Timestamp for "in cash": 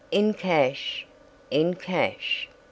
0.09-1.05, 1.51-2.49